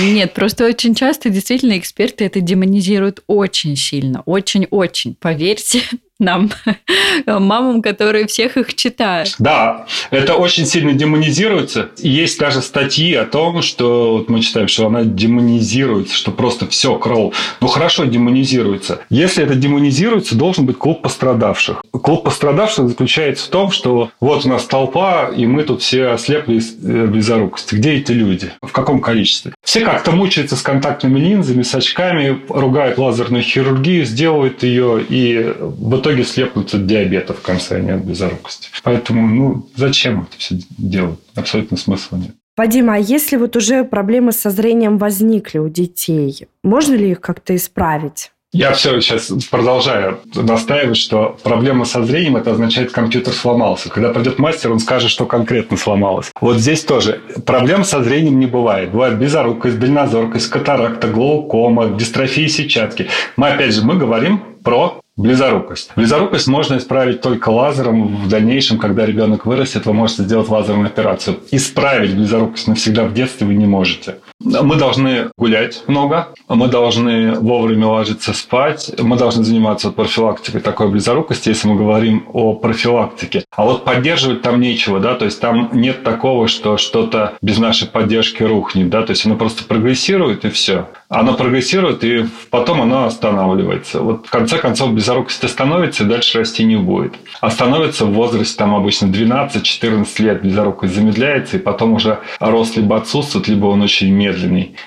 [0.00, 5.16] Нет, просто очень часто действительно эксперты это демонизируют очень сильно, очень-очень.
[5.20, 5.82] Поверьте,
[6.20, 6.50] нам,
[7.26, 9.34] мамам, которые всех их читают.
[9.38, 11.90] Да, это очень сильно демонизируется.
[11.98, 16.96] Есть даже статьи о том, что вот мы читаем, что она демонизируется, что просто все
[16.98, 17.34] крол.
[17.60, 19.00] Ну хорошо, демонизируется.
[19.10, 21.82] Если это демонизируется, должен быть клуб пострадавших.
[21.90, 26.58] Клуб пострадавших заключается в том, что вот у нас толпа, и мы тут все ослепли
[26.58, 27.74] э, близорукости.
[27.74, 28.52] Где эти люди?
[28.62, 29.52] В каком количестве?
[29.62, 35.94] Все как-то мучаются с контактными линзами, с очками, ругают лазерную хирургию, сделают ее, и в
[36.04, 38.68] итоге слепнут от диабета в конце, а не от близорукости.
[38.82, 41.18] Поэтому, ну, зачем это все делать?
[41.34, 42.32] Абсолютно смысла нет.
[42.56, 47.56] Вадим, а если вот уже проблемы со зрением возникли у детей, можно ли их как-то
[47.56, 48.30] исправить?
[48.52, 53.88] Я все сейчас продолжаю настаивать, что проблема со зрением это означает, компьютер сломался.
[53.88, 56.30] Когда придет мастер, он скажет, что конкретно сломалось.
[56.40, 58.92] Вот здесь тоже проблем со зрением не бывает.
[58.92, 63.08] Бывает безорукость, дальнозоркость, катаракта, глаукома, дистрофия сетчатки.
[63.36, 65.92] Мы опять же мы говорим про Близорукость.
[65.94, 68.16] Близорукость можно исправить только лазером.
[68.16, 71.38] В дальнейшем, когда ребенок вырастет, вы можете сделать лазерную операцию.
[71.52, 74.16] Исправить близорукость навсегда в детстве вы не можете.
[74.44, 81.48] Мы должны гулять много, мы должны вовремя ложиться спать, мы должны заниматься профилактикой такой близорукости,
[81.48, 83.44] если мы говорим о профилактике.
[83.50, 87.88] А вот поддерживать там нечего, да, то есть там нет такого, что что-то без нашей
[87.88, 90.88] поддержки рухнет, да, то есть оно просто прогрессирует и все.
[91.08, 94.00] Оно прогрессирует, и потом оно останавливается.
[94.00, 97.14] Вот в конце концов близорукость остановится, и дальше расти не будет.
[97.40, 103.48] Остановится в возрасте там обычно 12-14 лет близорукость замедляется, и потом уже рост либо отсутствует,
[103.48, 104.33] либо он очень медленный.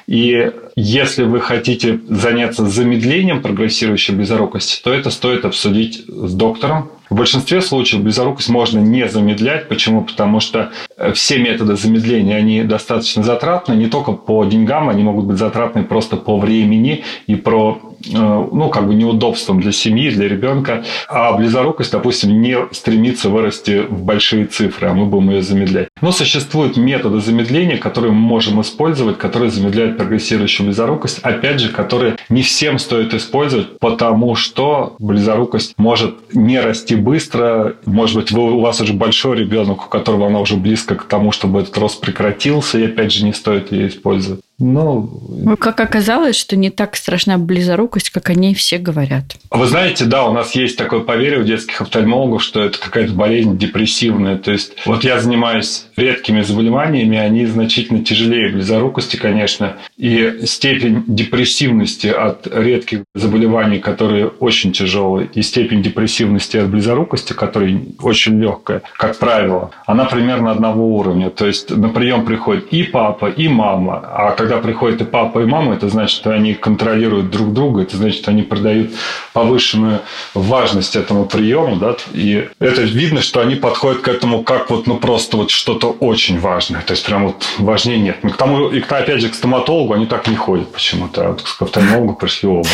[0.08, 7.16] И если вы хотите заняться замедлением прогрессирующей близорукости, то это стоит обсудить с доктором, в
[7.16, 9.70] большинстве случаев близорукость можно не замедлять.
[9.70, 10.04] Почему?
[10.04, 13.74] Потому что э, все методы замедления, они достаточно затратны.
[13.74, 18.88] Не только по деньгам, они могут быть затратны просто по времени и про ну, как
[18.88, 20.84] бы неудобством для семьи, для ребенка.
[21.08, 25.90] А близорукость, допустим, не стремится вырасти в большие цифры, а мы будем ее замедлять.
[26.02, 31.20] Но существуют методы замедления, которые мы можем использовать, которые замедляют прогрессирующую близорукость.
[31.20, 37.76] Опять же, которые не всем стоит использовать, потому что близорукость может не расти быстро.
[37.86, 41.32] Может быть, вы, у вас уже большой ребенок, у которого она уже близко к тому,
[41.32, 44.42] чтобы этот рост прекратился, и опять же не стоит ее использовать.
[44.60, 49.38] Ну, ну, как оказалось, что не так страшна близорукость, как они все говорят.
[49.52, 53.56] Вы знаете, да, у нас есть такое поверье у детских офтальмологов, что это какая-то болезнь
[53.56, 54.38] депрессивная.
[54.38, 59.78] То есть, вот я занимаюсь редкими заболеваниями, они значительно тяжелее близорукости, конечно.
[59.96, 67.80] И степень депрессивности от редких заболеваний, которые очень тяжелые, и степень депрессивности от близорукости, которая
[68.02, 71.30] очень легкая, как правило, она примерно одного уровня.
[71.30, 74.00] То есть, на прием приходит и папа, и мама.
[74.00, 77.98] А когда приходят и папа, и мама, это значит, что они контролируют друг друга, это
[77.98, 78.92] значит, что они придают
[79.34, 80.00] повышенную
[80.34, 84.98] важность этому приему, да, и это видно, что они подходят к этому как вот, ну,
[84.98, 88.18] просто вот что-то очень важное, то есть прям вот важнее нет.
[88.24, 91.42] Ну, к тому, и опять же, к стоматологу они так не ходят почему-то, а вот
[91.42, 92.68] к офтальмологу пришли оба.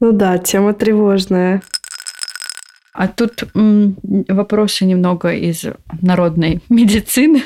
[0.00, 1.62] Ну да, тема тревожная.
[2.98, 3.96] А тут м,
[4.28, 5.64] вопросы немного из
[6.02, 7.42] народной медицины.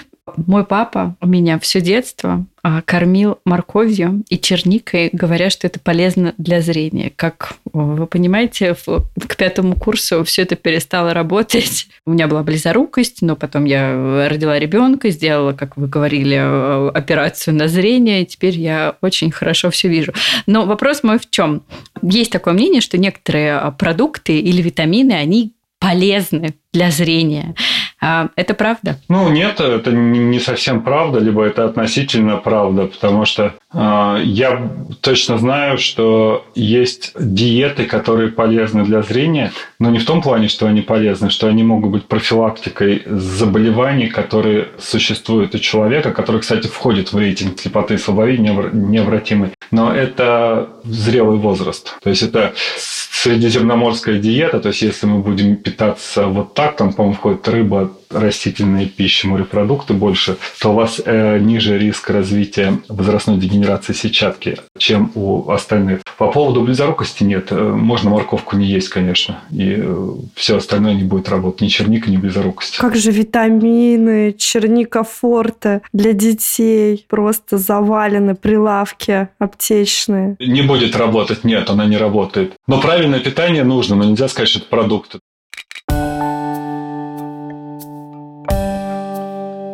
[0.46, 6.32] Мой папа у меня все детство а, кормил морковью и черникой, говоря, что это полезно
[6.38, 7.12] для зрения.
[7.14, 11.88] Как вы понимаете, к пятому курсу все это перестало работать.
[12.06, 17.54] У меня была близорукость, но потом я родила ребенка, сделала, как вы говорили, э, операцию
[17.54, 20.12] на зрение, и теперь я очень хорошо все вижу.
[20.46, 21.62] Но вопрос мой в чем?
[22.00, 27.56] Есть такое мнение, что некоторые а, продукты или витамины, они полезны для зрения.
[28.04, 28.98] А, это правда?
[29.08, 35.38] Ну, нет, это не совсем правда, либо это относительно правда, потому что э, я точно
[35.38, 40.80] знаю, что есть диеты, которые полезны для зрения, но не в том плане, что они
[40.80, 47.18] полезны, что они могут быть профилактикой заболеваний, которые существуют у человека, который, кстати, входит в
[47.18, 49.50] рейтинг слепоты и слабовидения необратимой.
[49.70, 51.96] Но это зрелый возраст.
[52.02, 52.52] То есть это
[53.22, 58.86] средиземноморская диета, то есть если мы будем питаться вот так, там, по-моему, входит рыба, растительные
[58.86, 65.50] пищи, морепродукты больше, то у вас э, ниже риск развития возрастной дегенерации сетчатки, чем у
[65.50, 66.00] остальных.
[66.18, 67.48] По поводу близорукости нет.
[67.50, 71.62] Э, можно морковку не есть, конечно, и э, все остальное не будет работать.
[71.62, 72.76] Ни черника, ни близорукость.
[72.76, 80.36] Как же витамины, черника форте для детей просто завалены прилавки аптечные.
[80.38, 82.54] Не будет работать, нет, она не работает.
[82.66, 85.18] Но правильное питание нужно, но нельзя сказать, что это продукты.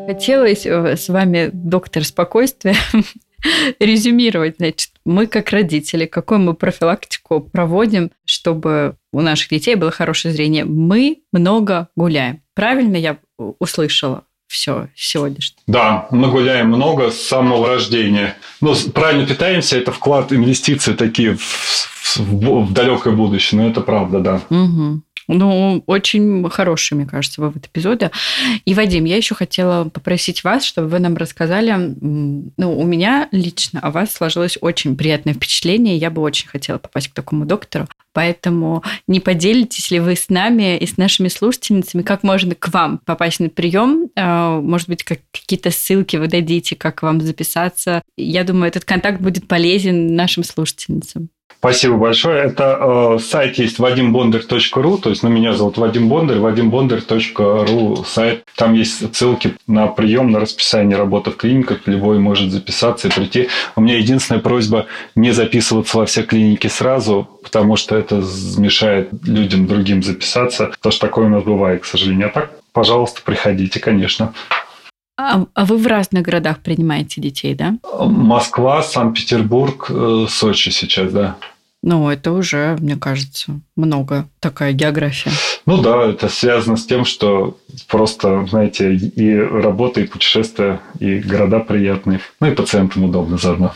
[0.08, 2.74] Хотелось э, с вами, доктор спокойствия,
[3.78, 4.56] резюмировать.
[4.56, 10.64] Значит, мы как родители, какую мы профилактику проводим, чтобы у наших детей было хорошее зрение?
[10.64, 12.40] Мы много гуляем.
[12.54, 14.24] Правильно я услышала?
[14.46, 15.60] все сегодняшнее.
[15.66, 18.34] Да, мы гуляем много с самого рождения.
[18.62, 23.82] Ну, правильно питаемся, это вклад, инвестиции такие в, в, в, в далекое будущее, но это
[23.82, 24.40] правда, да.
[24.48, 25.02] Угу.
[25.28, 28.10] Ну, очень хороший, мне кажется, вывод эпизода.
[28.64, 33.80] И, Вадим, я еще хотела попросить вас, чтобы вы нам рассказали, ну, у меня лично
[33.80, 38.82] о вас сложилось очень приятное впечатление, я бы очень хотела попасть к такому доктору, поэтому
[39.06, 43.40] не поделитесь ли вы с нами и с нашими слушательницами, как можно к вам попасть
[43.40, 48.02] на прием, а, может быть, как какие-то ссылки вы дадите, как вам записаться.
[48.16, 51.28] Я думаю, этот контакт будет полезен нашим слушательницам.
[51.60, 52.44] Спасибо большое.
[52.44, 58.44] Это э, сайт есть vadimbonдарь.ру, то есть ну, меня зовут Вадим Бондарь, vadimbondarь.ru сайт.
[58.54, 61.80] Там есть ссылки на прием, на расписание работы в клиниках.
[61.86, 63.48] Любой может записаться и прийти.
[63.74, 64.86] У меня единственная просьба
[65.16, 68.22] не записываться во все клиники сразу, потому что это
[68.56, 70.66] мешает людям другим записаться.
[70.66, 72.28] Потому что такое у нас бывает, к сожалению.
[72.28, 74.32] А так, пожалуйста, приходите, конечно.
[75.20, 77.74] А, а вы в разных городах принимаете детей, да?
[77.98, 81.36] Москва, Санкт-Петербург, э, Сочи сейчас, да.
[81.82, 85.32] Ну, это уже, мне кажется, много такая география.
[85.66, 87.58] Ну да, это связано с тем, что
[87.88, 93.74] просто, знаете, и работа, и путешествия, и города приятные, ну и пациентам удобно заодно.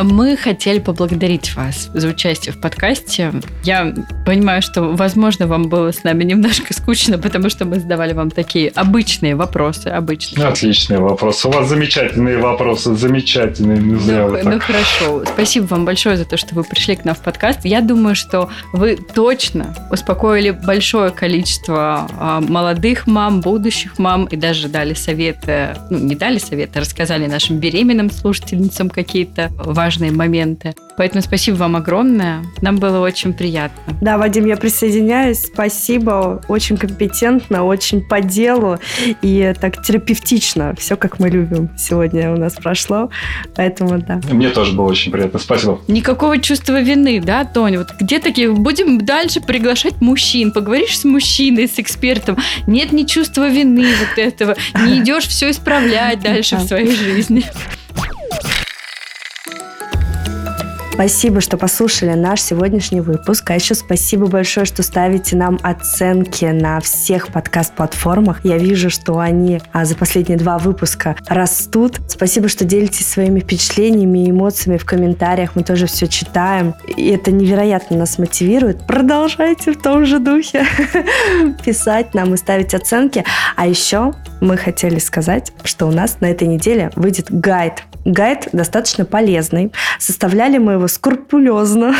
[0.00, 3.32] Мы хотели поблагодарить вас за участие в подкасте.
[3.64, 8.30] Я понимаю, что, возможно, вам было с нами немножко скучно, потому что мы задавали вам
[8.30, 9.88] такие обычные вопросы.
[9.88, 10.46] Обычные.
[10.46, 11.48] Отличные вопросы.
[11.48, 13.80] У вас замечательные вопросы, замечательные.
[13.80, 15.24] Ну, ну хорошо.
[15.26, 17.60] Спасибо вам большое за то, что вы пришли к нам в подкаст.
[17.64, 24.68] Я думаю, что вы точно успокоили большое количество а, молодых мам, будущих мам и даже
[24.68, 30.74] дали советы, ну, не дали советы, а рассказали нашим беременным слушательницам какие-то важные моменты.
[30.96, 32.44] Поэтому спасибо вам огромное.
[32.60, 33.96] Нам было очень приятно.
[34.00, 35.46] Да, Вадим, я присоединяюсь.
[35.46, 36.42] Спасибо.
[36.48, 38.78] Очень компетентно, очень по делу
[39.22, 40.74] и так терапевтично.
[40.78, 43.10] Все, как мы любим, сегодня у нас прошло.
[43.56, 44.20] Поэтому да.
[44.30, 45.38] Мне тоже было очень приятно.
[45.38, 45.80] Спасибо.
[45.88, 47.78] Никакого чувства вины, да, Тоня?
[47.78, 48.50] Вот где такие?
[48.50, 50.52] Будем дальше приглашать мужчин.
[50.52, 52.36] Поговоришь с мужчиной, с экспертом.
[52.66, 54.56] Нет ни чувства вины вот этого.
[54.86, 57.44] Не идешь все исправлять дальше в своей жизни.
[61.02, 63.50] Спасибо, что послушали наш сегодняшний выпуск.
[63.50, 68.44] А еще спасибо большое, что ставите нам оценки на всех подкаст-платформах.
[68.44, 71.98] Я вижу, что они а, за последние два выпуска растут.
[72.06, 75.56] Спасибо, что делитесь своими впечатлениями и эмоциями в комментариях.
[75.56, 76.74] Мы тоже все читаем.
[76.96, 78.86] И это невероятно нас мотивирует.
[78.86, 80.64] Продолжайте в том же духе
[81.64, 83.24] писать нам и ставить оценки.
[83.56, 89.04] А еще мы хотели сказать, что у нас на этой неделе выйдет гайд Гайд достаточно
[89.04, 89.72] полезный.
[89.98, 91.94] Составляли мы его скрупулезно.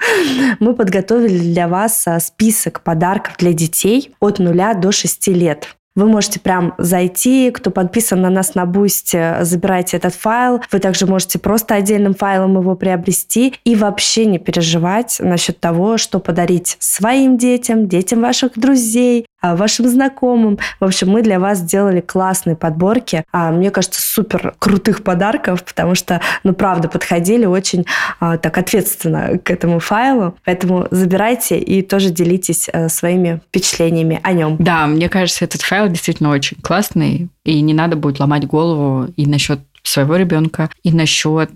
[0.60, 5.76] Мы подготовили для вас а, список подарков для детей от 0 до 6 лет.
[5.96, 10.60] Вы можете прям зайти, кто подписан на нас на Бусте, забирайте этот файл.
[10.70, 16.20] Вы также можете просто отдельным файлом его приобрести и вообще не переживать насчет того, что
[16.20, 20.58] подарить своим детям, детям ваших друзей, вашим знакомым.
[20.78, 23.24] В общем, мы для вас сделали классные подборки.
[23.32, 27.86] А, мне кажется, супер крутых подарков, потому что, ну, правда, подходили очень
[28.20, 30.36] а, так ответственно к этому файлу.
[30.44, 34.56] Поэтому забирайте и тоже делитесь своими впечатлениями о нем.
[34.58, 39.26] Да, мне кажется, этот файл действительно очень классный, и не надо будет ломать голову и
[39.26, 41.50] насчет своего ребенка, и насчет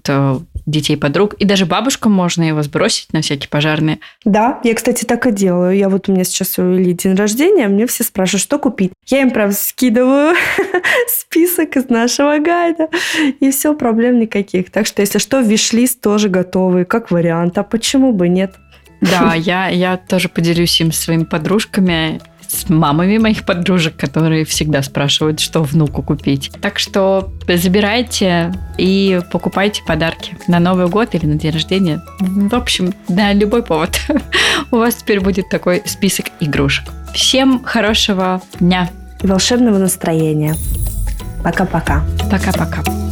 [0.67, 3.99] э, детей подруг, и даже бабушкам можно его сбросить на всякие пожарные.
[4.25, 5.77] Да, я, кстати, так и делаю.
[5.77, 8.93] Я вот у меня сейчас у Ильи день рождения, мне все спрашивают, что купить.
[9.07, 10.35] Я им, правда, скидываю
[11.09, 12.89] список из нашего гайда,
[13.41, 14.71] и все, проблем никаких.
[14.71, 17.59] Так что, если что, виш-лист тоже готовый, как вариант.
[17.59, 18.55] А почему бы нет?
[19.01, 22.21] Да, я, я тоже поделюсь им своими подружками
[22.55, 26.51] с мамами моих подружек, которые всегда спрашивают, что внуку купить.
[26.61, 32.03] Так что забирайте и покупайте подарки на Новый год или на день рождения.
[32.21, 34.01] В общем, на любой повод.
[34.71, 36.85] У вас теперь будет такой список игрушек.
[37.15, 38.91] Всем хорошего дня.
[39.23, 40.57] И волшебного настроения.
[41.43, 42.05] Пока-пока.
[42.31, 43.04] Пока-пока.